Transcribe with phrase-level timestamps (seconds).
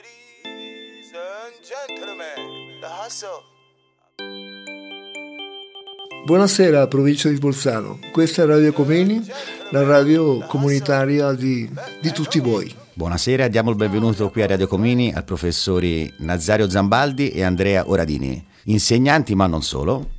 [0.00, 3.44] Ladies and gentlemen, the hustle.
[6.24, 9.22] Buonasera provincia di Bolzano, questa è Radio Comeni,
[9.70, 11.68] la radio comunitaria di,
[12.00, 12.74] di tutti voi.
[12.94, 18.42] Buonasera, diamo il benvenuto qui a Radio Comini al professori Nazario Zambaldi e Andrea Oradini,
[18.64, 20.12] insegnanti ma non solo,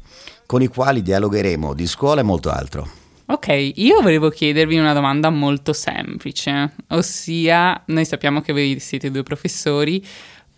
[0.46, 3.01] con i quali dialogheremo di scuola e molto altro.
[3.32, 9.24] Ok, io volevo chiedervi una domanda molto semplice, ossia noi sappiamo che voi siete due
[9.24, 10.06] professori,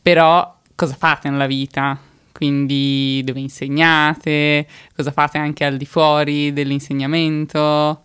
[0.02, 2.00] però cosa fate nella vita?
[2.32, 4.66] Quindi dove insegnate?
[4.96, 8.02] Cosa fate anche al di fuori dell'insegnamento?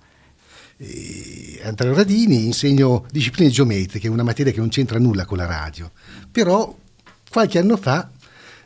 [0.76, 5.90] Eh, Andrea Radini insegno discipline geometriche, una materia che non c'entra nulla con la radio,
[6.30, 6.76] però
[7.30, 8.10] qualche anno fa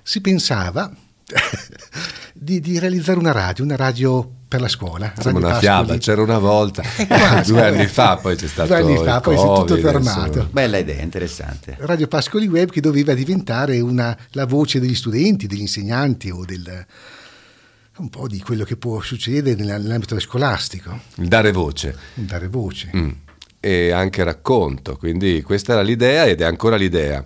[0.02, 0.92] si pensava
[2.34, 5.12] di, di realizzare una radio, una radio per la scuola.
[5.16, 5.60] Radio una Pascoli.
[5.60, 7.66] fiaba, c'era una volta, quasi, due eh.
[7.66, 10.26] anni fa poi c'è stato Due anni fa, il poi si è tutto Covid, fermato.
[10.26, 10.48] insomma.
[10.50, 11.76] Bella idea, interessante.
[11.80, 16.86] Radio Pascoli Web che doveva diventare una- la voce degli studenti, degli insegnanti o del,
[17.98, 22.90] un po' di quello che può succedere nella- nell'ambito scolastico, Il dare voce dare voce.
[22.94, 23.10] Mm.
[23.60, 27.24] e anche racconto, quindi questa era l'idea ed è ancora l'idea.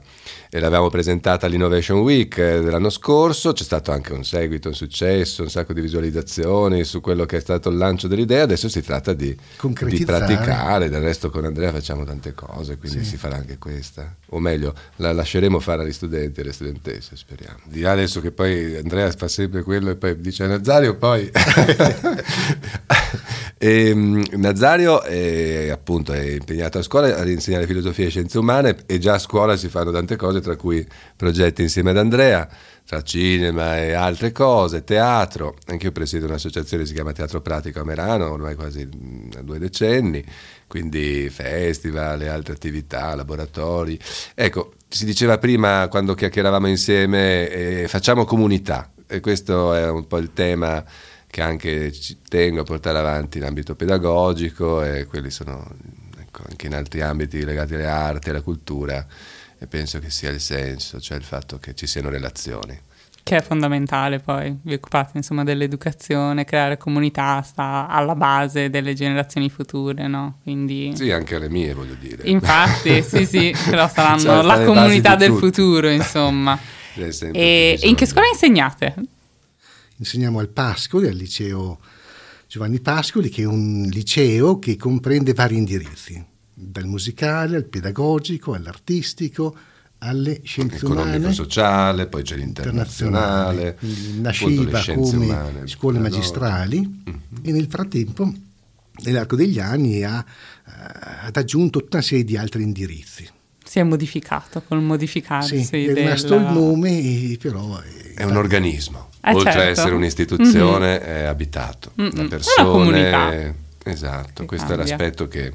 [0.58, 5.50] L'avevamo presentata all'Innovation Week eh, dell'anno scorso, c'è stato anche un seguito, un successo, un
[5.50, 9.36] sacco di visualizzazioni su quello che è stato il lancio dell'idea, adesso si tratta di,
[9.84, 14.38] di praticare, del resto con Andrea facciamo tante cose, quindi si farà anche questa, o
[14.38, 17.58] meglio, la lasceremo fare agli studenti e alle studentesse, speriamo.
[17.64, 21.30] Di là adesso che poi Andrea fa sempre quello e poi dice Nazario, poi...
[23.58, 28.76] E, mm, Nazario è, appunto, è impegnato a scuola ad insegnare filosofia e scienze umane.
[28.86, 32.48] E già a scuola si fanno tante cose, tra cui progetti insieme ad Andrea,
[32.86, 35.56] tra cinema e altre cose, teatro.
[35.66, 39.58] Anche io presiedo un'associazione che si chiama Teatro Pratico a Merano, ormai quasi mm, due
[39.58, 40.24] decenni,
[40.68, 43.98] quindi festival e altre attività, laboratori.
[44.34, 50.18] Ecco, si diceva prima quando chiacchieravamo insieme, eh, facciamo comunità e questo è un po'
[50.18, 50.84] il tema
[51.26, 55.68] che anche ci tengo a portare avanti in ambito pedagogico e quelli sono
[56.20, 59.04] ecco, anche in altri ambiti legati alle arti, alla cultura
[59.58, 62.78] e penso che sia il senso, cioè il fatto che ci siano relazioni.
[63.22, 69.50] Che è fondamentale poi, vi occupate insomma dell'educazione, creare comunità sta alla base delle generazioni
[69.50, 70.38] future, no?
[70.44, 70.92] Quindi...
[70.94, 72.22] Sì, anche alle mie voglio dire.
[72.28, 75.46] Infatti, sì sì, però saranno Cioè, la comunità del tutto.
[75.46, 76.58] futuro insomma.
[76.96, 78.94] E, in che scuola insegnate?
[79.98, 81.78] Insegniamo al Pascoli, al liceo
[82.48, 86.24] Giovanni Pascoli, che è un liceo che comprende vari indirizzi,
[86.58, 89.54] dal musicale al pedagogico, all'artistico,
[89.98, 91.02] alle scienze umane.
[91.02, 93.76] Economico-sociale, poi c'è l'internazionale,
[94.20, 95.98] nasceva come umane, scuole pedagogiche.
[95.98, 97.20] magistrali Mhm.
[97.42, 98.32] e nel frattempo,
[99.04, 100.24] nell'arco degli anni, ha,
[100.66, 103.28] eh, ad aggiunto tutta una serie di altri indirizzi.
[103.62, 107.78] Si è modificato col modificarsi Sì, è della- rimasto il nome, però
[108.16, 109.70] È un organismo, Eh, oltre a certo.
[109.80, 112.10] essere un'istituzione è abitato Mm-mm.
[112.14, 112.68] da Una persone.
[112.70, 113.54] comunità.
[113.84, 114.86] Esatto, Che questo è cambia.
[114.96, 115.52] l'aspetto che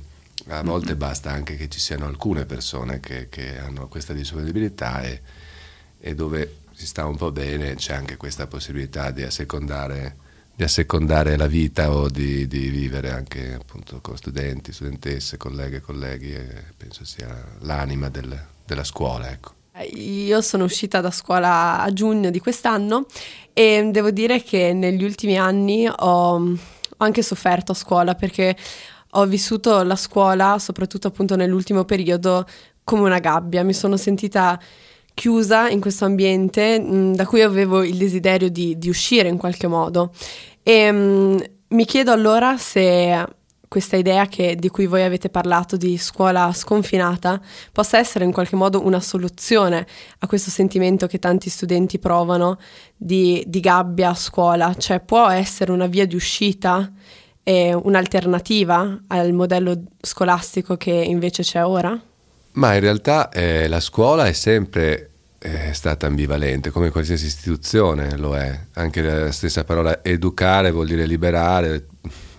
[0.47, 5.21] a volte basta anche che ci siano alcune persone che, che hanno questa disponibilità e,
[5.99, 10.15] e dove si sta un po' bene c'è anche questa possibilità di assecondare,
[10.55, 15.81] di assecondare la vita o di, di vivere anche appunto con studenti, studentesse, colleghe e
[15.81, 19.29] colleghi e penso sia l'anima del- della scuola.
[19.29, 19.53] Ecco.
[19.93, 23.05] Io sono uscita da scuola a giugno di quest'anno
[23.53, 26.57] e devo dire che negli ultimi anni ho, ho
[26.97, 28.55] anche sofferto a scuola perché
[29.11, 32.45] ho vissuto la scuola, soprattutto appunto nell'ultimo periodo,
[32.83, 33.63] come una gabbia.
[33.63, 34.59] Mi sono sentita
[35.13, 39.67] chiusa in questo ambiente mh, da cui avevo il desiderio di, di uscire in qualche
[39.67, 40.11] modo.
[40.63, 43.25] E mh, mi chiedo allora se
[43.67, 47.39] questa idea che- di cui voi avete parlato di scuola sconfinata
[47.71, 49.87] possa essere in qualche modo una soluzione
[50.19, 52.57] a questo sentimento che tanti studenti provano
[52.97, 56.91] di, di gabbia a scuola, cioè può essere una via di uscita
[57.43, 61.99] e un'alternativa al modello scolastico che invece c'è ora?
[62.53, 68.35] Ma in realtà eh, la scuola è sempre eh, stata ambivalente, come qualsiasi istituzione lo
[68.35, 68.57] è.
[68.73, 71.87] Anche la stessa parola educare vuol dire liberare,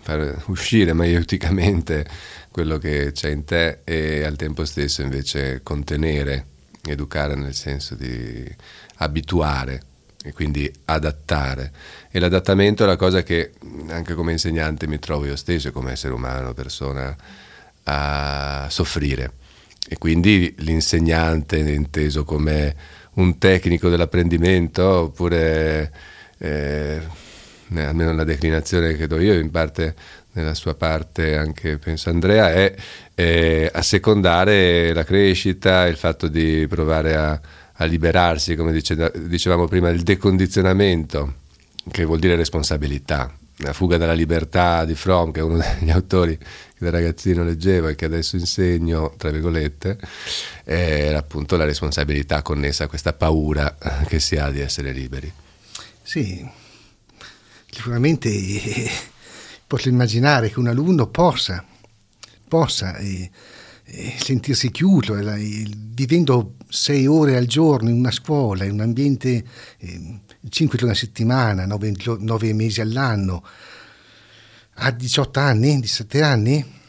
[0.03, 2.07] far uscire maieuticamente
[2.51, 6.47] quello che c'è in te e al tempo stesso invece contenere,
[6.85, 8.45] educare nel senso di
[8.97, 9.83] abituare
[10.23, 11.73] e quindi adattare.
[12.11, 13.53] E l'adattamento è la cosa che
[13.89, 17.15] anche come insegnante mi trovo io stesso, come essere umano, persona,
[17.85, 19.33] a soffrire.
[19.89, 22.75] E quindi l'insegnante inteso come
[23.15, 25.93] un tecnico dell'apprendimento oppure
[26.39, 27.01] eh,
[27.75, 29.95] almeno la declinazione che do io in parte
[30.33, 32.75] nella sua parte anche penso Andrea, è
[33.15, 37.41] eh, assecondare la crescita, il fatto di provare a,
[37.75, 41.35] a liberarsi, come dice, dicevamo prima, il decondizionamento,
[41.91, 43.35] che vuol dire responsabilità.
[43.59, 46.47] La fuga dalla libertà di Fromm, che è uno degli autori che
[46.79, 49.99] da ragazzino leggevo e che adesso insegno, tra virgolette,
[50.65, 53.77] è appunto la responsabilità connessa a questa paura
[54.07, 55.33] che si ha di essere liberi.
[56.03, 56.45] Sì,
[57.71, 58.29] sicuramente
[59.67, 61.65] posso immaginare che un alunno possa,
[62.49, 63.31] possa eh, eh,
[64.19, 69.45] sentirsi chiuso, eh, vivendo sei ore al giorno in una scuola, in un ambiente
[69.79, 73.45] eh, cinque giorni a settimana, nove, nove, mesi all'anno,
[74.77, 76.81] a 18 anni, 17 anni,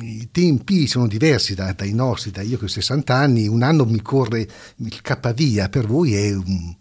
[0.00, 3.84] i tempi sono diversi da, dai nostri, da io che ho 60 anni, un anno
[3.84, 6.74] mi corre, mi scappa via, per voi è un,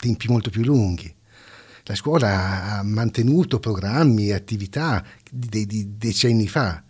[0.00, 1.14] tempi molto più lunghi.
[1.84, 6.82] La scuola ha mantenuto programmi e attività di, di decenni fa.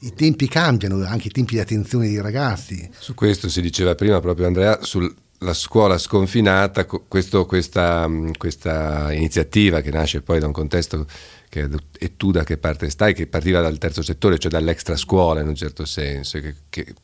[0.00, 2.88] I tempi cambiano, anche i tempi di attenzione dei ragazzi.
[2.98, 9.90] Su questo si diceva prima proprio Andrea, sulla scuola sconfinata, questo, questa, questa, iniziativa che
[9.90, 11.06] nasce poi da un contesto
[11.48, 15.40] che, e tu da che parte stai, che partiva dal terzo settore, cioè dall'extra scuola
[15.40, 16.94] in un certo senso, che, che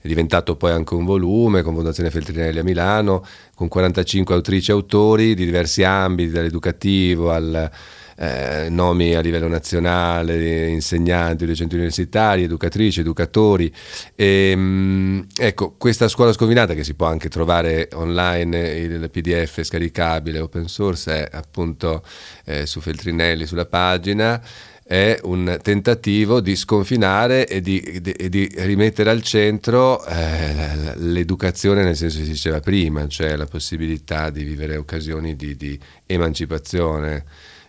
[0.00, 4.74] è diventato poi anche un volume con Fondazione Feltrinelli a Milano, con 45 autrici e
[4.74, 7.70] autori di diversi ambiti, dall'educativo al
[8.18, 13.72] eh, nomi a livello nazionale, insegnanti, docenti universitari, educatrici, educatori.
[14.14, 20.40] E, ehm, ecco, questa scuola sconfinata che si può anche trovare online, il PDF scaricabile,
[20.40, 22.02] open source, è appunto
[22.44, 24.42] eh, su Feltrinelli sulla pagina
[24.88, 31.94] è un tentativo di sconfinare e di, di, di rimettere al centro eh, l'educazione nel
[31.94, 37.26] senso che si diceva prima, cioè la possibilità di vivere occasioni di, di emancipazione,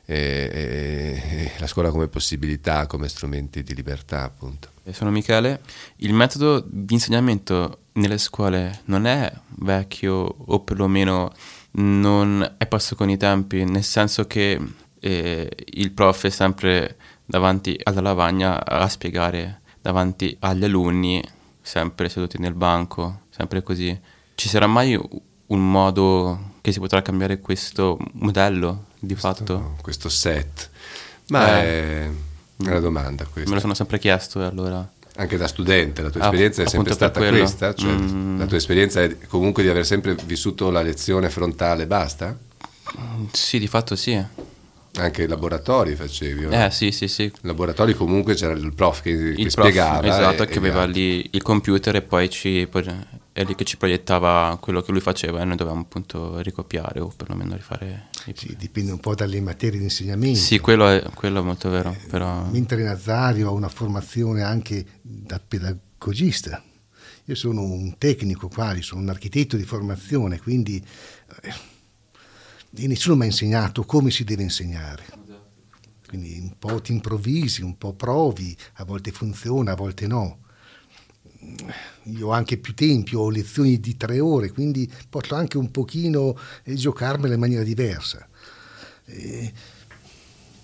[0.10, 4.70] e, e, la scuola come possibilità, come strumenti di libertà appunto.
[4.90, 5.62] Sono Michele,
[5.98, 11.32] il metodo di insegnamento nelle scuole non è vecchio o perlomeno
[11.74, 14.60] non è passo con i tempi, nel senso che
[15.00, 21.24] eh, il prof è sempre davanti alla lavagna a spiegare davanti agli alunni,
[21.62, 23.98] sempre seduti nel banco, sempre così.
[24.34, 25.00] Ci sarà mai
[25.46, 29.76] un modo che si potrà cambiare questo modello di questo, fatto?
[29.82, 30.70] Questo set.
[31.30, 32.10] Ma eh, è
[32.58, 33.50] una domanda questa.
[33.50, 34.88] Me lo sono sempre chiesto e allora...
[35.16, 37.74] Anche da studente, la tua ah, esperienza è sempre stata questa?
[37.74, 38.40] Cioè, mm.
[38.40, 42.38] La tua esperienza è comunque di aver sempre vissuto la lezione frontale, basta?
[43.32, 44.24] Sì, di fatto sì.
[44.96, 46.46] Anche i laboratori facevi?
[46.46, 47.32] Eh sì, sì, sì.
[47.42, 50.08] Laboratori comunque c'era il prof che, il che prof, spiegava.
[50.08, 52.68] Esatto, e, che aveva lì il computer e poi, ci,
[53.40, 57.08] è lì che ci proiettava quello che lui faceva e noi dovevamo appunto ricopiare o
[57.08, 58.10] perlomeno rifare.
[58.34, 60.38] Sì, dipende un po' dalle materie di insegnamento.
[60.38, 61.92] Sì, quello è, quello è molto vero.
[61.92, 62.44] Eh, però...
[62.50, 66.62] Mentre Nazario ha una formazione anche da pedagogista.
[67.24, 70.86] Io sono un tecnico quasi, sono un architetto di formazione, quindi...
[71.42, 75.06] Eh, nessuno mi ha insegnato come si deve insegnare.
[76.06, 80.40] Quindi un po' ti improvvisi, un po' provi, a volte funziona, a volte no.
[82.18, 86.38] Io ho anche più tempi, ho lezioni di tre ore, quindi posso anche un pochino
[86.64, 88.28] eh, giocarmela in maniera diversa.
[89.06, 89.52] E...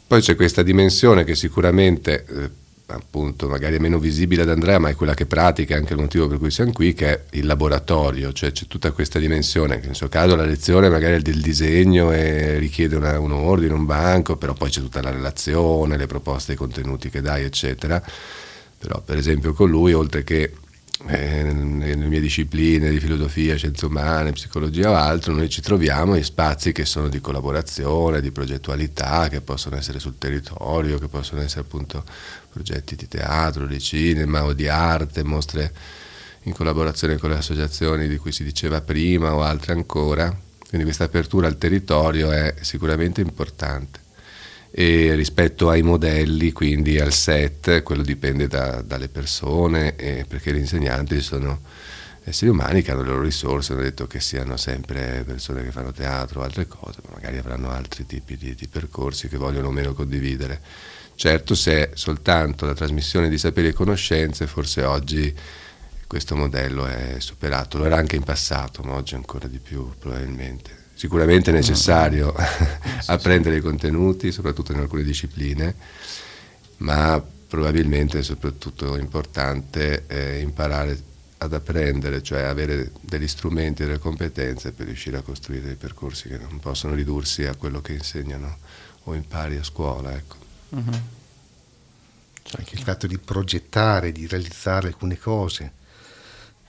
[0.07, 2.49] Poi c'è questa dimensione che sicuramente eh,
[2.87, 6.27] appunto magari è meno visibile ad Andrea, ma è quella che pratica, anche il motivo
[6.27, 9.95] per cui siamo qui, che è il laboratorio, cioè c'è tutta questa dimensione, che nel
[9.95, 14.35] suo caso la lezione magari è del disegno e richiede una, un ordine, un banco,
[14.37, 18.01] però poi c'è tutta la relazione, le proposte, i contenuti che dai, eccetera.
[18.77, 20.51] Però per esempio con lui, oltre che
[21.07, 26.23] eh, nelle mie discipline di filosofia, scienze umane, psicologia o altro, noi ci troviamo in
[26.23, 31.61] spazi che sono di collaborazione, di progettualità, che possono essere sul territorio, che possono essere
[31.61, 32.03] appunto
[32.49, 35.73] progetti di teatro, di cinema o di arte, mostre
[36.43, 40.33] in collaborazione con le associazioni di cui si diceva prima o altre ancora.
[40.67, 44.04] Quindi questa apertura al territorio è sicuramente importante.
[44.77, 49.93] E rispetto ai modelli, quindi al set, quello dipende da, dalle persone,
[50.27, 51.61] perché gli insegnanti sono
[52.25, 55.93] esseri umani che hanno le loro risorse, hanno detto che siano sempre persone che fanno
[55.93, 59.71] teatro o altre cose, ma magari avranno altri tipi di, di percorsi che vogliono o
[59.71, 60.59] meno condividere.
[61.15, 65.33] Certo, se è soltanto la trasmissione di saperi e conoscenze, forse oggi
[66.05, 70.83] questo modello è superato, lo era anche in passato, ma oggi ancora di più probabilmente.
[70.95, 72.43] Sicuramente è necessario mm.
[73.07, 75.75] apprendere i contenuti, soprattutto in alcune discipline,
[76.77, 80.97] ma probabilmente è soprattutto importante eh, imparare
[81.37, 86.29] ad apprendere, cioè avere degli strumenti e delle competenze per riuscire a costruire dei percorsi
[86.29, 88.57] che non possono ridursi a quello che insegnano
[89.03, 90.13] o impari a scuola.
[90.13, 90.35] Ecco.
[90.69, 91.01] Uh-huh.
[92.41, 95.71] Cioè anche il fatto di progettare, di realizzare alcune cose,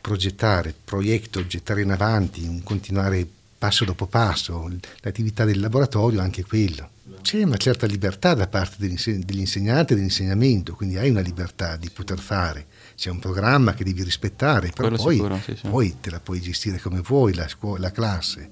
[0.00, 3.28] progettare, proietto, gettare in avanti, un continuare
[3.66, 4.70] passo dopo passo,
[5.00, 6.90] l'attività del laboratorio è anche quello.
[7.20, 12.20] C'è una certa libertà da parte dell'insegnante e dell'insegnamento, quindi hai una libertà di poter
[12.20, 12.66] fare.
[12.94, 15.68] C'è un programma che devi rispettare, però poi, sicuro, sì, sì.
[15.68, 18.50] poi, te la puoi gestire come vuoi, la, scuola, la classe.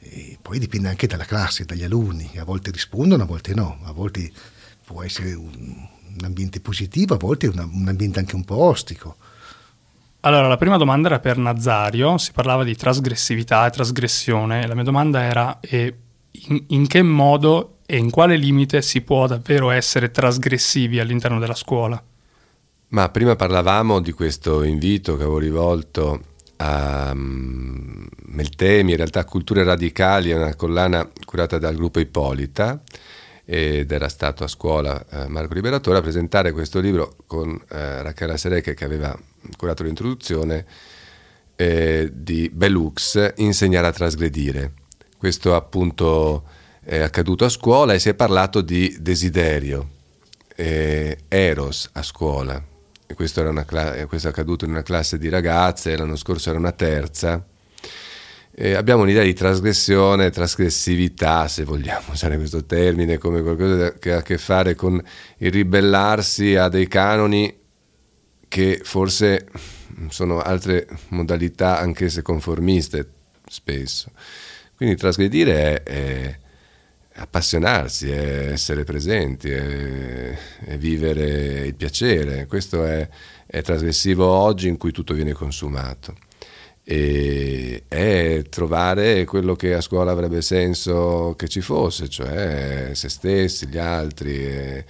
[0.00, 2.30] E poi dipende anche dalla classe, dagli alunni.
[2.36, 3.78] A volte rispondono, a volte no.
[3.84, 4.30] A volte
[4.84, 5.48] può essere un,
[6.18, 9.16] un ambiente positivo, a volte una, un ambiente anche un po' ostico.
[10.26, 14.66] Allora, la prima domanda era per Nazario, si parlava di trasgressività e trasgressione.
[14.66, 15.94] La mia domanda era eh,
[16.48, 21.54] in, in, che modo e in quale limite si può davvero essere trasgressivi all'interno della
[21.54, 22.02] scuola?
[22.88, 26.22] Ma prima parlavamo di questo invito che avevo rivolto
[26.56, 32.80] a um, Meltemi, in realtà Culture Radicali, è una collana curata dal gruppo Ippolita
[33.44, 38.38] ed era stato a scuola eh, Marco Liberatore a presentare questo libro con eh, Rachela
[38.38, 39.14] Sereche che aveva
[39.56, 40.64] curato l'introduzione
[41.56, 44.72] eh, di Belux, Insegnare a trasgredire.
[45.16, 46.44] Questo appunto
[46.82, 49.88] è accaduto a scuola e si è parlato di desiderio,
[50.54, 52.62] eh, eros a scuola.
[53.06, 56.72] E questo, cla- questo è accaduto in una classe di ragazze, l'anno scorso era una
[56.72, 57.44] terza
[58.56, 64.18] eh, abbiamo un'idea di trasgressione, trasgressività, se vogliamo usare questo termine, come qualcosa che ha
[64.18, 65.02] a che fare con
[65.38, 67.62] il ribellarsi a dei canoni
[68.54, 69.48] che forse
[70.10, 73.04] sono altre modalità, anche se conformiste
[73.48, 74.12] spesso.
[74.76, 76.38] Quindi trasgredire è, è
[77.16, 82.46] appassionarsi, è essere presenti, è, è, vivere il piacere.
[82.46, 83.08] Questo è,
[83.44, 86.14] è trasgressivo oggi in cui tutto viene consumato
[86.84, 93.66] e è trovare quello che a scuola avrebbe senso che ci fosse, cioè se stessi,
[93.66, 94.84] gli altri,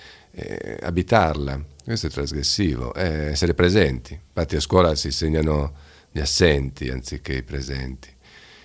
[0.82, 1.72] abitarla.
[1.84, 4.14] Questo è trasgressivo, è essere presenti.
[4.14, 5.74] Infatti a scuola si insegnano
[6.10, 8.08] gli assenti anziché i presenti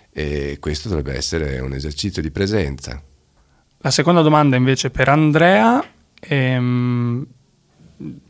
[0.09, 3.01] e questo dovrebbe essere un esercizio di presenza.
[3.79, 5.83] La seconda domanda invece per Andrea,
[6.17, 7.25] ehm,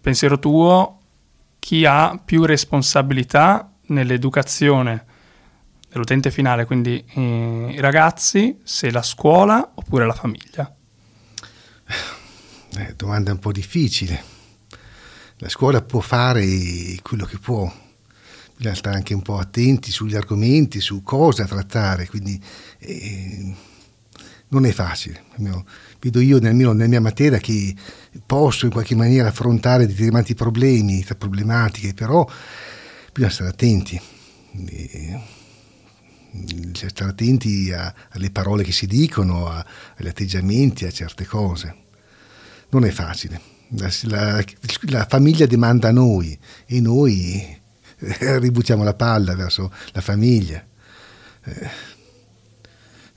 [0.01, 0.99] pensiero tuo,
[1.59, 5.05] chi ha più responsabilità nell'educazione
[5.87, 10.75] dell'utente finale, quindi eh, i ragazzi, se la scuola oppure la famiglia?
[12.77, 14.37] Eh, domanda un po' difficile.
[15.41, 16.45] La scuola può fare
[17.01, 17.71] quello che può,
[18.57, 22.37] bisogna stare anche un po' attenti sugli argomenti, su cosa trattare, quindi
[22.79, 23.55] eh,
[24.49, 25.23] non è facile.
[26.01, 27.73] Vedo io nel mio, nella mia materia che
[28.25, 32.29] posso in qualche maniera affrontare determinati problemi, problematiche, però
[33.13, 34.01] bisogna stare attenti.
[36.31, 39.65] Bisogna stare attenti a, alle parole che si dicono, a,
[39.95, 41.75] agli atteggiamenti, a certe cose.
[42.71, 43.48] Non è facile.
[43.73, 43.91] La,
[44.87, 47.59] la, famiglia demanda a noi e noi
[47.99, 50.65] eh, ributtiamo la palla verso la famiglia.
[51.43, 51.97] Eh,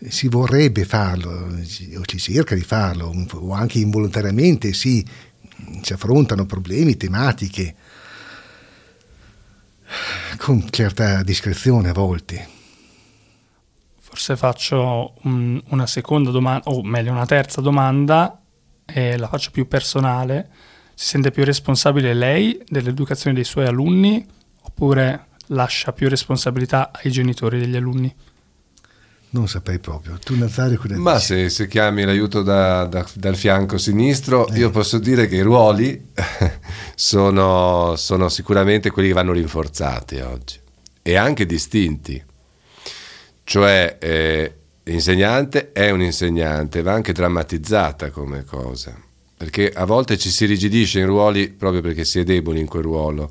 [0.09, 5.07] si vorrebbe farlo, o si cerca di farlo, o anche involontariamente sì,
[5.81, 7.77] si affrontano problemi, tematiche,
[10.39, 12.49] con certa discrezione a volte.
[13.99, 18.42] Forse faccio un, una seconda domanda, o meglio una terza domanda,
[18.93, 20.49] e la faccio più personale.
[20.95, 24.25] Si sente più responsabile lei dell'educazione dei suoi alunni
[24.63, 28.15] oppure lascia più responsabilità ai genitori degli alunni?
[29.31, 30.19] Non saprei proprio.
[30.23, 34.59] Tu Nazario cosa Ma se, se, chiami l'aiuto da, da, dal fianco sinistro, eh.
[34.59, 36.11] io posso dire che i ruoli
[36.95, 40.61] sono, sono, sicuramente quelli che vanno rinforzati oggi
[41.01, 42.23] e anche distinti.
[43.45, 48.97] Cioè eh, l'insegnante è un insegnante, va anche drammatizzata come cosa,
[49.37, 52.83] perché a volte ci si rigidisce in ruoli proprio perché si è deboli in quel
[52.83, 53.31] ruolo.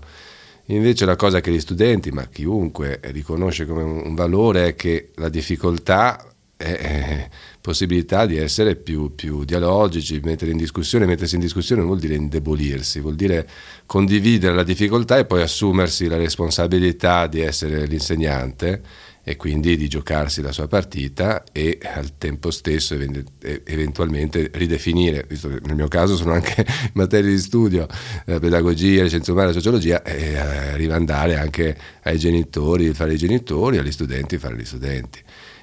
[0.65, 5.27] Invece la cosa che gli studenti, ma chiunque riconosce come un valore è che la
[5.27, 7.27] difficoltà è
[7.59, 12.15] possibilità di essere più, più dialogici, mettere in discussione, mettersi in discussione non vuol dire
[12.15, 13.47] indebolirsi, vuol dire
[13.85, 18.81] condividere la difficoltà e poi assumersi la responsabilità di essere l'insegnante
[19.23, 25.59] e quindi di giocarsi la sua partita e al tempo stesso eventualmente ridefinire, visto che
[25.63, 27.87] nel mio caso sono anche materie di studio,
[28.25, 33.77] la pedagogia, le scienze umane, sociologia, e eh, rimandare anche ai genitori fare i genitori,
[33.77, 35.19] agli studenti fare gli studenti.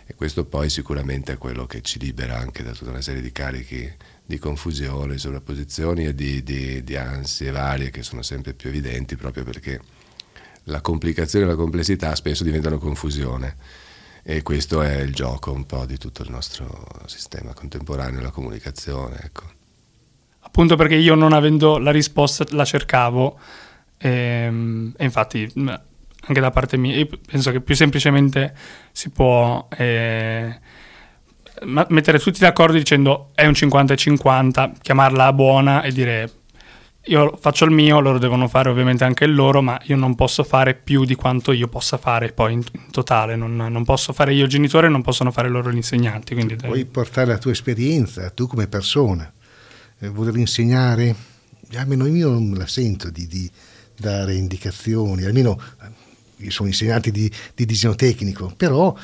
[0.07, 3.31] E questo poi sicuramente è quello che ci libera anche da tutta una serie di
[3.31, 3.93] carichi
[4.25, 9.45] di confusione, sovrapposizioni e di, di, di ansie varie che sono sempre più evidenti proprio
[9.45, 9.81] perché
[10.69, 13.57] la complicazione e la complessità spesso diventano confusione
[14.23, 19.19] e questo è il gioco un po' di tutto il nostro sistema contemporaneo, la comunicazione.
[19.23, 19.45] Ecco.
[20.41, 23.39] appunto perché io non avendo la risposta la cercavo
[23.97, 28.55] ehm, e infatti anche da parte mia penso che più semplicemente
[28.93, 30.61] si può eh,
[31.63, 36.31] mettere tutti d'accordo dicendo è un 50-50, chiamarla buona e dire
[37.09, 40.45] io faccio il mio, loro devono fare ovviamente anche il loro, ma io non posso
[40.45, 44.35] fare più di quanto io possa fare poi in, in totale, non, non, posso fare
[44.35, 46.35] io genitore, non possono fare loro gli insegnanti.
[46.35, 49.31] Quindi Puoi portare la tua esperienza, tu come persona,
[49.99, 51.15] eh, voler insegnare,
[51.75, 53.51] almeno io non la sento di, di
[53.97, 58.95] dare indicazioni, almeno eh, io sono insegnante di, di disegno tecnico, però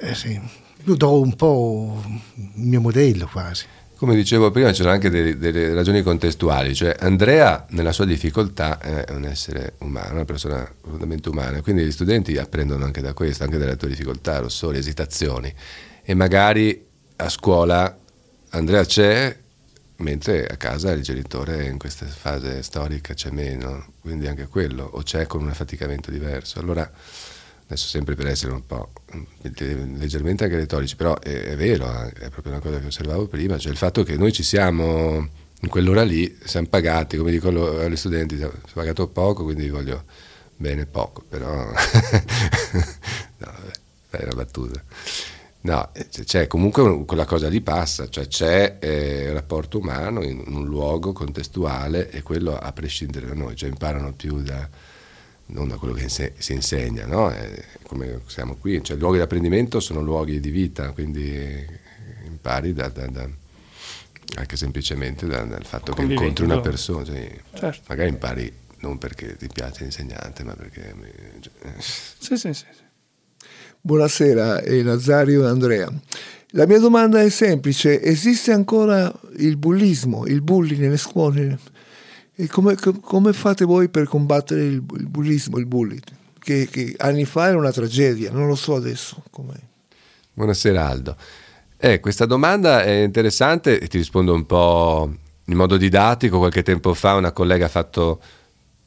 [0.00, 0.40] eh, sì,
[0.84, 2.02] io do un po'
[2.34, 3.66] il mio modello quasi.
[3.96, 8.78] Come dicevo prima, ci sono anche delle, delle, ragioni contestuali, cioè Andrea nella sua difficoltà
[8.78, 13.44] è un essere umano, una persona profondamente umana, quindi gli studenti apprendono anche da questo,
[13.44, 15.50] anche dalle tue difficoltà, rossori, esitazioni.
[16.02, 16.84] E magari
[17.16, 17.96] a scuola
[18.50, 19.34] Andrea c'è
[19.96, 25.02] mentre a casa il genitore in questa fase storica c'è meno, quindi anche quello, o
[25.04, 26.60] c'è con un affaticamento diverso.
[26.60, 26.90] Allora
[27.66, 28.90] adesso sempre per essere un po'
[29.50, 33.58] leggermente anche retorici, però è, è, vero, eh, è proprio una cosa che osservavo prima,
[33.58, 35.28] cioè il fatto che noi ci siamo
[35.60, 40.04] in quell'ora lì, siamo pagati, come dico agli studenti, siamo pagato poco, quindi voglio
[40.54, 41.74] bene poco, però no,
[43.38, 43.72] vabbè,
[44.10, 44.82] è una battuta.
[45.62, 50.40] No, eh, c'è comunque quella cosa lì passa, cioè c'è eh, il rapporto umano in
[50.46, 54.68] un luogo contestuale e quello a prescindere da noi, cioè imparano più da
[55.46, 57.32] non da quello che si insegna, no?
[57.84, 61.64] come siamo qui, cioè, luoghi di apprendimento sono luoghi di vita, quindi
[62.26, 63.28] impari da, da, da,
[64.36, 67.82] anche semplicemente dal fatto che incontri una persona, cioè, certo.
[67.88, 70.94] magari impari non perché ti piace l'insegnante, ma perché...
[71.40, 72.64] Cioè, sì, sì, sì.
[73.80, 75.92] Buonasera, è Nazario e Andrea.
[76.50, 81.58] La mia domanda è semplice, esiste ancora il bullismo, il bullying nelle scuole?
[82.38, 86.02] E come, come, fate voi per combattere il, il bullismo, il bullying?
[86.38, 89.22] Che, che, anni fa era una tragedia, non lo so adesso.
[89.30, 89.56] Com'è.
[90.34, 91.16] Buonasera Aldo.
[91.78, 95.10] Eh, questa domanda è interessante e ti rispondo un po'
[95.46, 96.36] in modo didattico.
[96.36, 98.20] Qualche tempo fa una collega ha fatto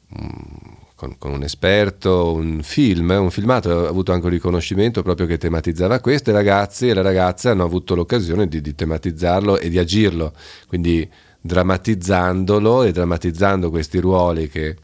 [0.09, 5.25] um, con, con, un esperto un film, un filmato, ha avuto anche un riconoscimento proprio
[5.25, 6.29] che tematizzava questo.
[6.29, 10.33] I ragazzi e le ragazze hanno avuto l'occasione di, di tematizzarlo e di agirlo.
[10.67, 11.09] Quindi
[11.41, 14.75] drammatizzandolo e drammatizzando questi ruoli che,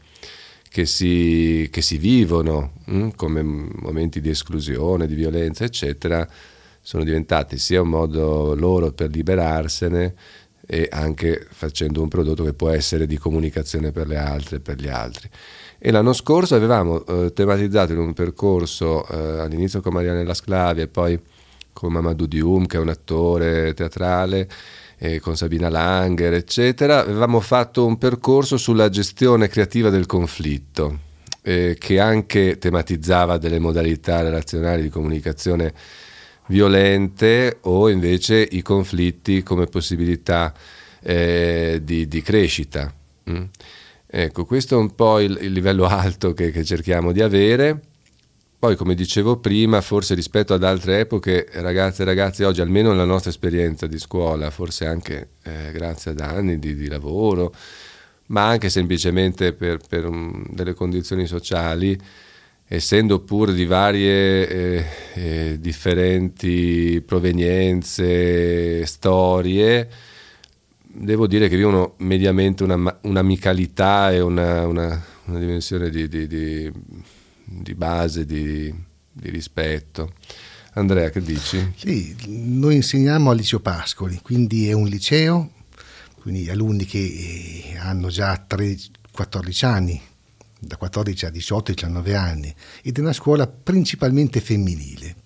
[0.68, 6.26] che, si, che si, vivono mh, hm, come momenti di esclusione, di violenza, eccetera,
[6.80, 10.14] sono diventati sia un modo loro per liberarsene
[10.68, 14.76] e anche facendo un prodotto che può essere di comunicazione per le altre e per
[14.76, 15.28] gli altri.
[15.78, 20.88] E l'anno scorso avevamo eh, tematizzato in un percorso eh, all'inizio con Marianella Sclavi e
[20.88, 21.20] poi
[21.72, 24.48] con Mamadou Dioum, che è un attore teatrale,
[24.98, 30.98] eh, con Sabina Langer, eccetera, avevamo fatto un percorso sulla gestione creativa del conflitto,
[31.42, 35.72] eh, che anche tematizzava delle modalità relazionali di comunicazione
[36.46, 40.54] violente o invece i conflitti come possibilità
[41.02, 42.92] eh, di, di, crescita.
[43.30, 43.42] Mm?
[44.06, 47.80] Ecco, questo è un po' il, il livello alto che, che cerchiamo di avere.
[48.66, 53.04] Poi, come dicevo prima, forse rispetto ad altre epoche, ragazze e ragazzi oggi, almeno nella
[53.04, 57.54] nostra esperienza di scuola, forse anche eh, grazie ad anni di, di, lavoro,
[58.26, 61.96] ma anche semplicemente per, per um, delle condizioni sociali,
[62.66, 69.88] essendo pur di varie eh, eh, differenti provenienze, storie,
[70.82, 76.72] devo dire che vivono mediamente una, un'amicalità e una, una, una dimensione di, di, di
[77.46, 78.72] di base, di,
[79.12, 80.12] di rispetto.
[80.74, 81.72] Andrea, che dici?
[81.76, 85.52] Sì, noi insegniamo al liceo Pascoli, quindi è un liceo,
[86.20, 90.00] quindi alunni che eh, hanno già 13, 14 anni,
[90.58, 95.16] da 14 a 18 19 anni, ed è una scuola principalmente femminile,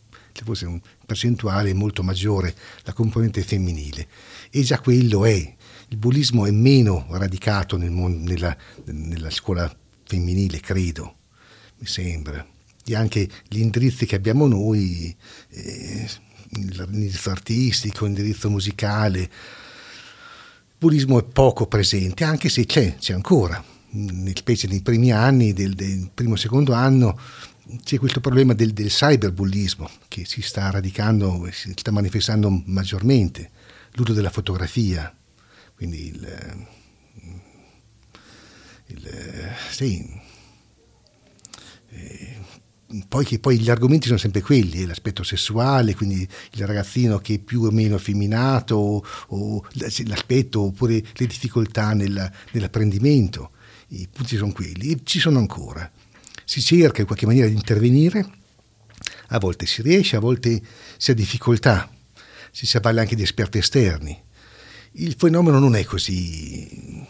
[0.45, 2.55] forse un percentuale molto maggiore
[2.85, 4.07] la componente femminile,
[4.51, 5.57] e già quello è,
[5.89, 11.17] il bullismo è meno radicato nel, nella, nella scuola femminile, credo
[11.81, 12.47] mi sembra.
[12.85, 15.15] E anche gli indirizzi che abbiamo noi,
[15.51, 16.09] eh,
[16.51, 19.29] l'indirizzo artistico, l'indirizzo musicale, il
[20.79, 23.63] buddismo è poco presente, anche se c'è, c'è ancora.
[24.35, 27.19] Specie nei primi anni, del, del primo e secondo anno,
[27.85, 33.51] c'è questo problema del, del cyberbullismo che si sta radicando, si sta manifestando maggiormente,
[33.93, 35.15] l'uso della fotografia,
[35.77, 36.67] quindi il,
[38.87, 39.09] il,
[39.71, 40.20] sì,
[43.09, 47.39] poi che poi gli argomenti sono sempre quelli, l'aspetto sessuale, quindi il ragazzino che è
[47.39, 53.53] più o meno effeminato, o, o l'aspetto oppure le difficoltà nel, nell'apprendimento,
[53.89, 55.91] i punti sono quelli e ci sono ancora.
[56.45, 58.29] Si cerca in qualche maniera di intervenire,
[59.29, 60.61] a volte si riesce, a volte
[60.97, 61.89] si ha difficoltà,
[62.51, 64.21] si si avvale anche di esperti esterni.
[64.93, 67.07] Il fenomeno non è così,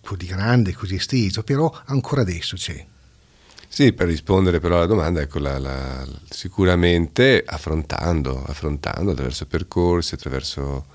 [0.00, 2.84] così grande, così esteso, però ancora adesso c'è.
[3.76, 10.86] Sì, per rispondere però alla domanda, ecco, la, la, sicuramente affrontando, affrontando attraverso percorsi, attraverso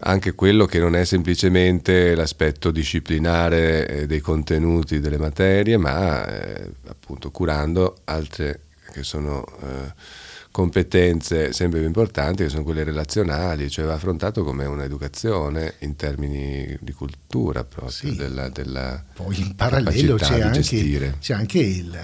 [0.00, 6.70] anche quello che non è semplicemente l'aspetto disciplinare eh, dei contenuti delle materie, ma eh,
[6.88, 8.60] appunto curando altre
[8.92, 9.42] che sono...
[9.62, 10.26] Eh,
[10.58, 16.76] competenze sempre più importanti che sono quelle relazionali, cioè va affrontato come un'educazione in termini
[16.80, 18.16] di cultura proprio, sì.
[18.16, 21.96] della, della Poi in parallelo c'è anche, c'è anche, il,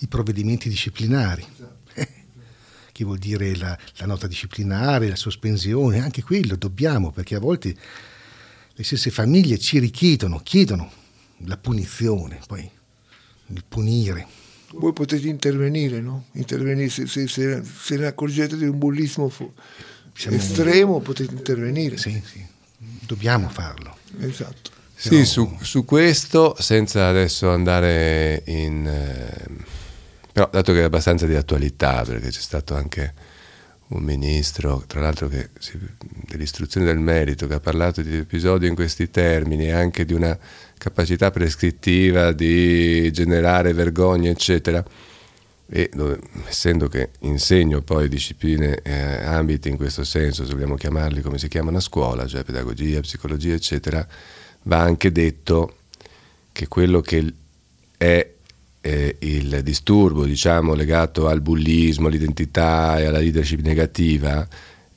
[0.00, 1.42] i provvedimenti disciplinari,
[2.92, 7.74] che vuol dire la, la nota disciplinare, la sospensione, anche quello dobbiamo, perché a volte
[8.74, 10.92] le stesse famiglie ci richiedono, chiedono
[11.46, 12.70] la punizione, poi
[13.46, 14.26] il punire
[14.74, 16.26] voi potete intervenire, no?
[16.32, 19.52] intervenire se, se, se, se, ne accorgete di un bullismo fu-
[20.14, 21.96] estremo potete intervenire.
[21.96, 22.44] Sì, sì,
[23.06, 23.96] dobbiamo farlo.
[24.20, 24.70] Esatto.
[24.94, 25.24] Sì, no...
[25.24, 28.86] su, su, questo, senza adesso andare in...
[28.86, 29.80] Eh,
[30.32, 33.12] però dato che è abbastanza di attualità, perché c'è stato anche
[33.94, 35.50] un ministro, tra l'altro che,
[36.28, 40.36] dell'istruzione del merito, che ha parlato di episodi in questi termini anche di una
[40.78, 44.84] capacità prescrittiva di generare vergogna, eccetera.
[45.74, 51.22] E dove, essendo che insegno poi discipline, eh, ambiti in questo senso, se vogliamo chiamarli
[51.22, 54.06] come si chiamano a scuola, cioè pedagogia, psicologia, eccetera,
[54.64, 55.76] va anche detto
[56.52, 57.32] che quello che
[57.96, 58.30] è
[58.82, 64.46] eh, il disturbo, diciamo, legato al bullismo, all'identità e alla leadership negativa,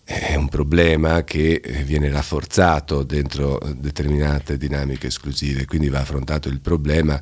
[0.04, 6.60] è un problema che eh, viene rafforzato dentro determinate dinamiche esclusive, quindi va affrontato il
[6.60, 7.22] problema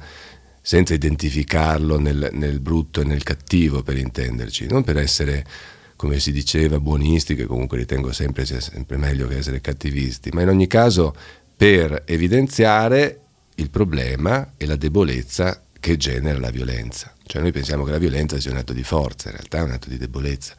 [0.62, 5.46] senza identificarlo nel, nel, brutto e nel cattivo, per intenderci, non per essere,
[5.98, 10.42] come si diceva, buonisti, che comunque ritengo sempre sia sempre meglio che essere cattivisti, ma
[10.42, 11.14] in ogni caso
[11.56, 13.20] per evidenziare
[13.56, 17.14] il problema e la debolezza che genera la violenza.
[17.26, 19.72] Cioè noi pensiamo che la violenza sia un atto di forza, in realtà è un
[19.72, 20.56] atto di debolezza.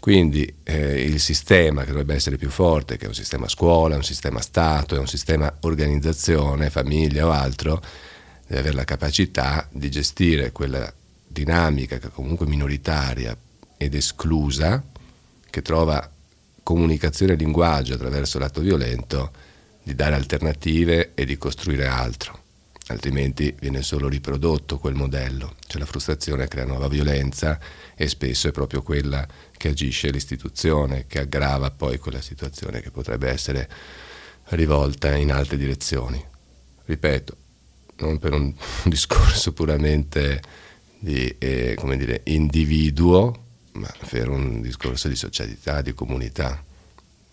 [0.00, 4.02] Quindi eh, il sistema che dovrebbe essere più forte, che è un sistema scuola, un
[4.02, 7.82] sistema Stato, è un sistema organizzazione, famiglia o altro,
[8.46, 10.90] deve avere la capacità di gestire quella
[11.26, 13.36] dinamica che comunque minoritaria
[13.76, 14.82] ed esclusa,
[15.50, 16.10] che trova
[16.62, 19.30] comunicazione e linguaggio attraverso l'atto violento,
[19.82, 22.43] di dare alternative e di costruire altro
[22.88, 27.58] altrimenti viene solo riprodotto quel modello, cioè la frustrazione crea nuova violenza
[27.94, 33.30] e spesso è proprio quella che agisce l'istituzione, che aggrava poi quella situazione che potrebbe
[33.30, 33.68] essere
[34.48, 36.22] rivolta in altre direzioni.
[36.84, 37.36] Ripeto,
[37.96, 38.52] non per un
[38.84, 40.42] discorso puramente
[40.98, 43.42] di eh, dire, individuo,
[43.72, 46.62] ma per un discorso di socialità, di comunità.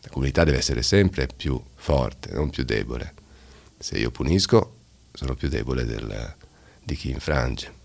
[0.04, 3.14] La comunità deve essere sempre più forte, non più debole.
[3.78, 4.80] Se io punisco,
[5.14, 6.36] sono più debole del,
[6.84, 7.80] di chi infrange.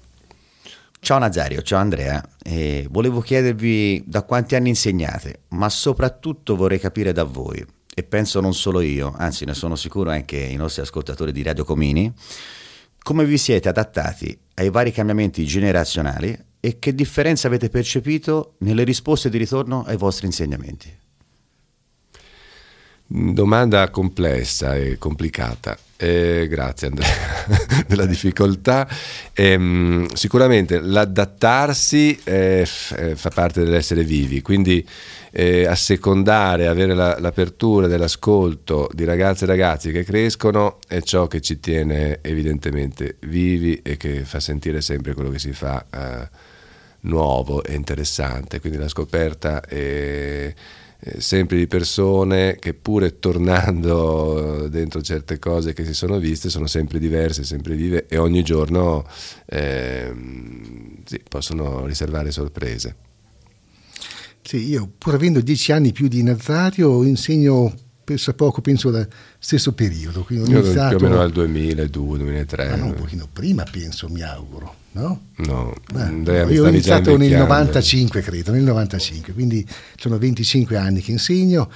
[0.98, 7.12] Ciao Nazario, ciao Andrea, e volevo chiedervi da quanti anni insegnate, ma soprattutto vorrei capire
[7.12, 11.30] da voi, e penso non solo io, anzi ne sono sicuro anche i nostri ascoltatori
[11.30, 12.12] di Radio Comini,
[12.98, 19.28] come vi siete adattati ai vari cambiamenti generazionali e che differenza avete percepito nelle risposte
[19.28, 21.04] di ritorno ai vostri insegnamenti?
[23.08, 25.78] Domanda complessa e complicata.
[25.98, 27.08] Eh, grazie Andrea
[27.86, 28.88] della difficoltà.
[29.32, 34.84] Eh, sicuramente l'adattarsi eh, fa parte dell'essere vivi, quindi
[35.30, 41.40] eh, assecondare, avere la, l'apertura dell'ascolto di ragazze e ragazzi che crescono è ciò che
[41.40, 46.28] ci tiene evidentemente vivi e che fa sentire sempre quello che si fa eh,
[47.02, 48.58] nuovo e interessante.
[48.58, 50.52] Quindi la scoperta è
[51.00, 56.66] eh, sempre di persone che pure tornando dentro certe cose che si sono viste sono
[56.66, 59.06] sempre diverse, sempre vive e ogni giorno
[59.46, 60.12] eh,
[61.04, 62.96] sì, possono riservare sorprese.
[64.42, 67.74] Sì, io pur avendo dieci anni più di Nazario insegno
[68.06, 69.06] penso poco, penso allo
[69.38, 70.22] stesso periodo.
[70.22, 70.96] Quindi ho iniziato...
[70.96, 72.68] Più o meno al 2002, 2003.
[72.70, 75.20] Ma no, un pochino prima penso, mi auguro no?
[75.36, 79.66] No, Beh, io ho iniziato nel 95, credo, nel 95, quindi
[79.96, 81.70] sono 25 anni che insegno.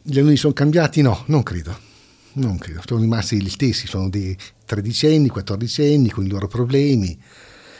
[0.00, 1.02] Gli alunni sono cambiati?
[1.02, 1.86] No, non credo.
[2.34, 7.18] Non credo, sono rimasti gli stessi, sono dei tredicenni, quattordicenni con i loro problemi.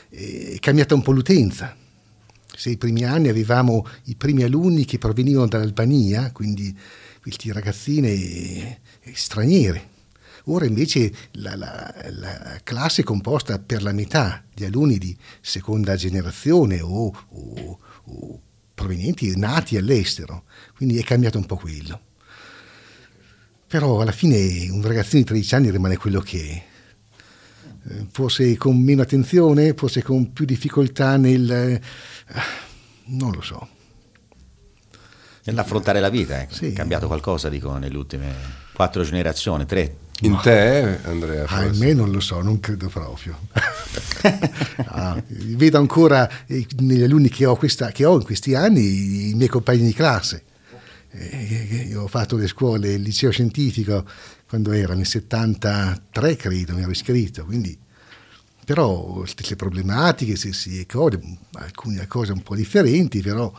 [0.09, 1.77] È cambiata un po' l'utenza,
[2.57, 6.77] Se i primi anni avevamo i primi alunni che provenivano dall'Albania, quindi
[7.29, 8.81] questi ragazzine eh,
[9.13, 9.97] straniere.
[10.45, 15.95] Ora invece la, la, la, classe è composta per la metà di alunni di seconda
[15.95, 18.41] generazione o, o, o
[18.75, 22.01] provenienti, nati all'estero, quindi è cambiato un po' quello.
[23.67, 26.67] Però alla fine un ragazzino di 13 anni rimane quello che è.
[27.91, 31.51] Eh, forse con meno attenzione, forse con più difficoltà nel...
[31.51, 31.81] Eh,
[33.11, 33.77] non lo so.
[35.49, 36.55] Nell'affrontare la vita, ecco.
[36.55, 36.67] sì.
[36.67, 38.35] è cambiato qualcosa, dico, nelle ultime
[38.73, 39.97] quattro generazioni, tre.
[40.21, 41.47] In te, Andrea?
[41.47, 43.39] Ah, in me non lo so, non credo proprio.
[44.89, 49.35] ah, vedo ancora eh, negli alunni che ho, questa, che ho, in questi anni i
[49.35, 50.43] miei compagni di classe.
[51.11, 54.05] Eh, io ho fatto le scuole, il liceo scientifico
[54.47, 57.79] quando era nel 73, credo, mi ero iscritto, quindi
[58.65, 61.19] però stesse problematiche, stesse cose,
[61.53, 63.51] alcune cose un po' differenti, però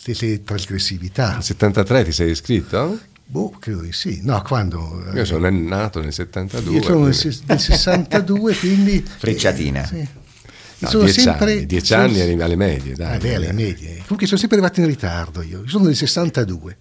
[0.00, 1.34] stesse trasgressività.
[1.34, 2.98] Nel 73 ti sei iscritto?
[3.26, 4.20] Boh, credo di sì.
[4.22, 5.04] No, quando?
[5.14, 6.74] Io sono nato nel 72.
[6.74, 9.04] Io sono nel, nel 62, quindi...
[9.18, 9.82] Frecciatina.
[9.82, 10.08] Eh, sì.
[10.78, 13.16] No, sono dieci sempre, anni, dieci sono, anni eri alle medie, dai.
[13.16, 13.96] Ah, beh, alle medie.
[13.98, 15.60] Comunque sono sempre arrivato in ritardo io.
[15.60, 16.78] Io sono del 62.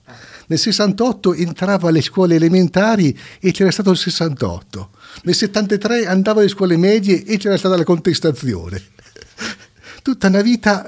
[0.47, 4.89] Nel 68 entravo alle scuole elementari e c'era stato il 68.
[5.23, 8.82] Nel 73 andavo alle scuole medie e c'era stata la contestazione.
[10.09, 10.87] Tutta una vita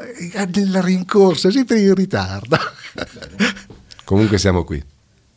[0.55, 2.57] nella rincorsa, sempre in ritardo.
[4.03, 4.83] Comunque siamo qui.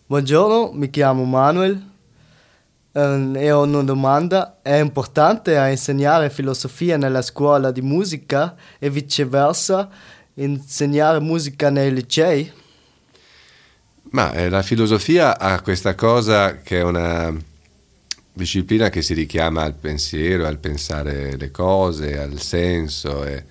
[0.07, 1.83] Buongiorno, mi chiamo Manuel
[2.93, 4.61] ehm, e ho una domanda.
[4.63, 9.91] È importante insegnare filosofia nella scuola di musica e viceversa
[10.33, 12.51] insegnare musica nei licei?
[14.13, 17.31] Ma eh, la filosofia ha questa cosa che è una
[18.33, 23.45] disciplina che si richiama al pensiero, al pensare le cose, al senso e,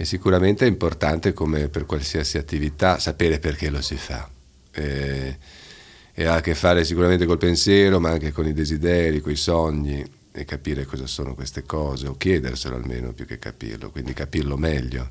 [0.00, 4.30] e sicuramente è importante come per qualsiasi attività sapere perché lo si fa.
[4.70, 5.38] E,
[6.14, 9.36] e ha a che fare sicuramente col pensiero, ma anche con i desideri, con i
[9.36, 14.56] sogni e capire cosa sono queste cose, o chiederselo almeno più che capirlo, quindi capirlo
[14.56, 15.10] meglio.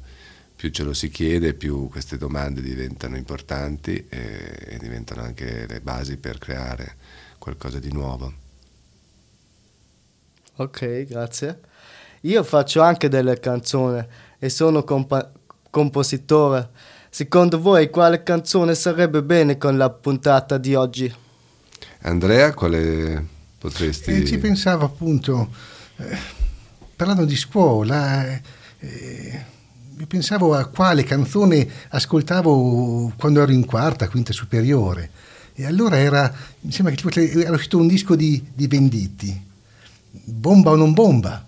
[0.55, 5.81] Più ce lo si chiede, più queste domande diventano importanti e, e diventano anche le
[5.81, 6.95] basi per creare
[7.39, 8.33] qualcosa di nuovo.
[10.55, 11.66] Ok, grazie.
[12.21, 14.05] Io faccio anche delle canzoni
[14.39, 15.31] e sono compa-
[15.69, 16.69] compositore
[17.17, 21.11] Secondo voi quale canzone sarebbe bene con la puntata di oggi?
[22.01, 23.25] Andrea, quale
[23.57, 24.11] potresti...
[24.11, 25.49] Eh, ci pensavo appunto,
[25.95, 26.15] eh,
[26.95, 28.23] parlando di scuola,
[28.77, 29.45] eh,
[30.05, 35.09] pensavo a quale canzone ascoltavo quando ero in quarta, quinta superiore.
[35.55, 39.45] E allora era, mi sembra che era uscito un disco di, di Venditti,
[40.11, 41.46] Bomba o non bomba.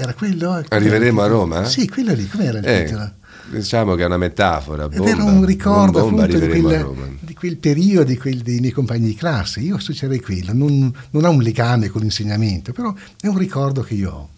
[0.00, 0.64] Era quello?
[0.66, 1.64] Arriveremo a Roma?
[1.66, 3.12] Sì, quello lì, com'era il eh, titolo?
[3.50, 4.88] Diciamo che è una metafora.
[4.88, 8.60] Bomba, Ed era un ricordo bomba, appunto di quel, di quel, periodo, di quel, dei
[8.60, 9.60] miei compagni di classe.
[9.60, 13.92] Io associerei quello, non, non, ha un legame con l'insegnamento, però è un ricordo che
[13.92, 14.28] io ho.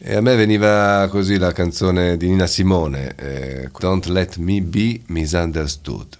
[0.00, 5.02] E a me veniva così la canzone di Nina Simone, eh, Don't Let Me Be
[5.06, 6.18] Misunderstood.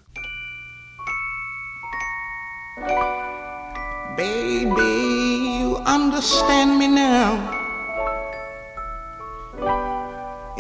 [4.17, 7.48] Baby, you understand me now.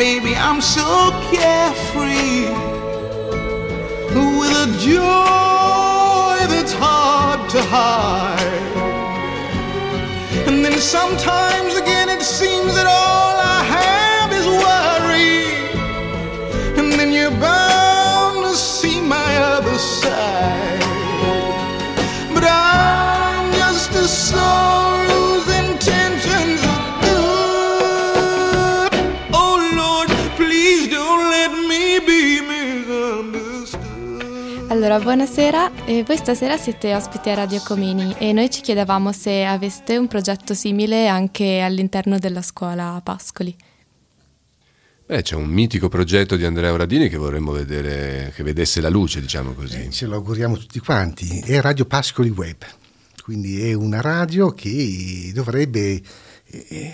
[0.00, 2.48] Baby, I'm so carefree
[4.38, 8.38] with a joy that's hard to hide.
[10.48, 11.49] And then sometimes
[34.90, 35.84] Allora, buonasera.
[35.84, 40.08] Eh, voi stasera siete ospiti a Radio Comini e noi ci chiedevamo se aveste un
[40.08, 43.54] progetto simile anche all'interno della scuola Pascoli.
[45.06, 49.20] Beh, c'è un mitico progetto di Andrea Oradini che vorremmo vedere, che vedesse la luce,
[49.20, 49.80] diciamo così.
[49.80, 51.38] Eh, ce lo auguriamo tutti quanti.
[51.38, 52.64] È Radio Pascoli Web.
[53.22, 56.02] quindi è una radio che dovrebbe
[56.46, 56.92] eh,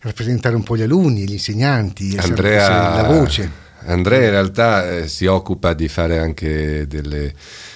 [0.00, 3.62] rappresentare un po' gli alunni, gli insegnanti, Andrea, la voce.
[3.86, 7.32] Andrea in realtà eh, si occupa di fare anche delle,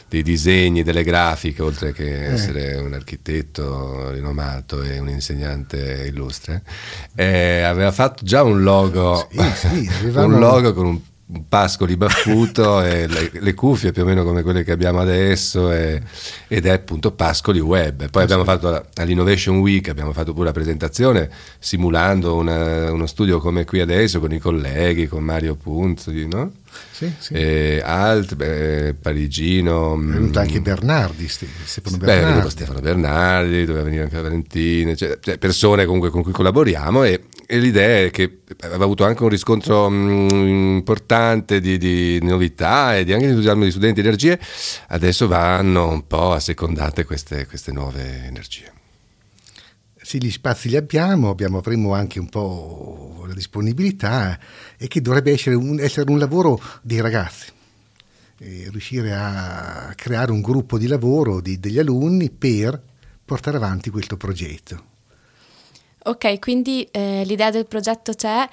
[0.08, 2.32] dei disegni, delle grafiche, oltre che Eh.
[2.32, 6.62] essere un architetto rinomato e un insegnante illustre.
[7.14, 11.00] Eh, aveva fatto già un logo, Sì, sì, un logo con un
[11.48, 16.00] pascoli baffuto e le, le cuffie più o meno come quelle che abbiamo adesso e-
[16.48, 18.08] ed è appunto Pascoli Web.
[18.10, 23.38] Poi abbiamo fatto la- all'Innovation Week, abbiamo fatto pure la presentazione simulando una- uno studio
[23.40, 26.52] come qui adesso con i colleghi, con Mario Punzi, no?
[26.90, 27.32] Sì, sì.
[27.34, 29.94] E Alt, beh, Parigino.
[29.94, 32.32] È venuto mm, anche Bernardi, Ste- Stefano Beh, Bernardi.
[32.32, 37.24] venuto Stefano Bernardi, doveva venire anche Valentina, cioè, cioè, persone comunque con cui collaboriamo e,
[37.46, 40.28] e l'idea è che aveva avuto anche un riscontro mm,
[40.78, 44.40] importante di, di novità e di anche entusiasmo di studenti e energie,
[44.88, 48.72] adesso vanno un po' a secondate queste, queste nuove energie.
[50.08, 54.38] Sì, gli spazi li abbiamo, abbiamo, avremo anche un po' la disponibilità
[54.78, 57.52] e che dovrebbe essere un, essere un lavoro dei ragazzi.
[58.38, 62.82] Riuscire a creare un gruppo di lavoro di- degli alunni per
[63.22, 64.82] portare avanti questo progetto.
[66.04, 68.48] Ok, quindi eh, l'idea del progetto c'è,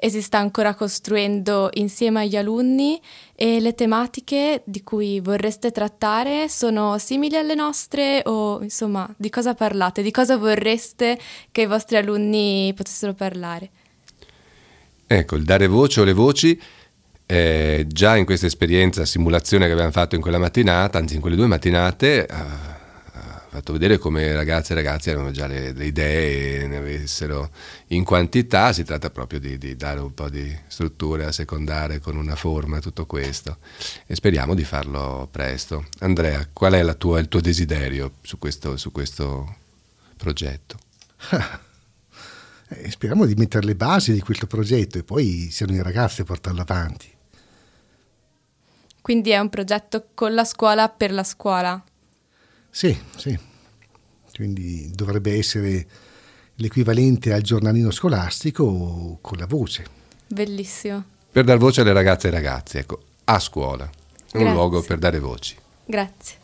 [0.00, 3.00] si sta ancora costruendo insieme agli alunni
[3.34, 9.54] e le tematiche di cui vorreste trattare sono simili alle nostre o insomma di cosa
[9.54, 11.18] parlate, di cosa vorreste
[11.50, 13.70] che i vostri alunni potessero parlare?
[15.06, 16.58] Ecco, il dare voce o le voci,
[17.26, 21.36] eh, già in questa esperienza, simulazione che abbiamo fatto in quella mattinata, anzi in quelle
[21.36, 22.71] due mattinate, ha
[23.52, 27.50] fatto vedere come ragazze e ragazzi avevano già le, le idee e ne avessero
[27.88, 32.16] in quantità, si tratta proprio di, di dare un po' di strutture a secondare con
[32.16, 33.58] una forma tutto questo
[34.06, 35.84] e speriamo di farlo presto.
[35.98, 39.56] Andrea, qual è la tua- il tuo desiderio su questo, su questo
[40.16, 40.78] progetto?
[42.74, 46.24] Eh, speriamo di mettere le basi di questo progetto e poi siano i ragazzi a
[46.24, 47.06] portarlo avanti.
[49.02, 51.84] Quindi è un progetto con la scuola per la scuola.
[52.74, 53.38] Sì, sì.
[54.34, 55.86] Quindi dovrebbe essere
[56.54, 59.84] l'equivalente al giornalino scolastico con la voce.
[60.26, 61.04] Bellissimo.
[61.30, 63.90] Per dar voce alle ragazze e ai ragazzi, ecco, a scuola, un
[64.32, 64.52] Grazie.
[64.52, 65.54] luogo per dare voci.
[65.84, 66.40] Grazie.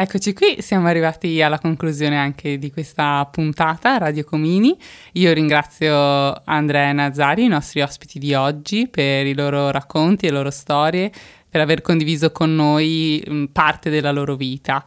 [0.00, 4.78] Eccoci qui, siamo arrivati alla conclusione anche di questa puntata Radio Comini.
[5.14, 10.30] Io ringrazio Andrea e Nazari, i nostri ospiti di oggi, per i loro racconti e
[10.30, 11.10] le loro storie,
[11.48, 14.84] per aver condiviso con noi mh, parte della loro vita.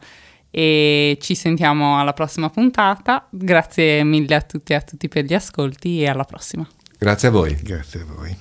[0.50, 3.26] E ci sentiamo alla prossima puntata.
[3.30, 6.68] Grazie mille a tutti e a tutti per gli ascolti e alla prossima.
[6.98, 7.54] Grazie a voi.
[7.62, 8.36] Grazie a voi.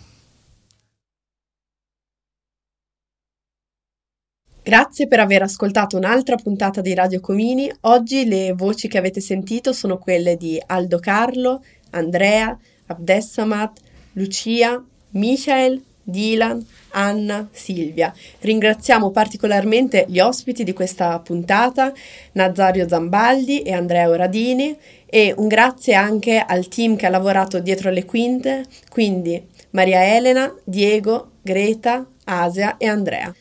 [4.63, 7.71] Grazie per aver ascoltato un'altra puntata di Radio Comini.
[7.81, 12.55] Oggi le voci che avete sentito sono quelle di Aldo Carlo, Andrea,
[12.85, 13.79] Abdessamat,
[14.13, 18.13] Lucia, Michael, Dylan, Anna, Silvia.
[18.41, 21.91] Ringraziamo particolarmente gli ospiti di questa puntata,
[22.33, 27.89] Nazario Zambaldi e Andrea Oradini e un grazie anche al team che ha lavorato dietro
[27.89, 33.33] le quinte, quindi Maria Elena, Diego, Greta, Asia e Andrea.